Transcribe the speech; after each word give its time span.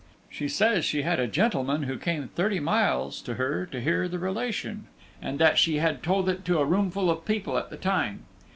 She 0.31 0.47
says 0.47 0.83
she 0.83 1.03
had 1.03 1.19
a 1.19 1.27
gentleman 1.27 1.83
who 1.83 1.95
came 1.99 2.27
thirty 2.29 2.59
miles 2.59 3.21
to 3.21 3.35
her 3.35 3.67
to 3.67 3.79
hear 3.79 4.07
the 4.07 4.17
relation; 4.17 4.87
and 5.21 5.37
that 5.37 5.59
she 5.59 5.75
had 5.77 6.01
told 6.01 6.27
it 6.27 6.43
to 6.45 6.57
a 6.57 6.65
roomful 6.65 7.07
of 7.11 7.23
people 7.23 7.55
at 7.55 7.69
the 7.69 7.77
time. 7.77 8.21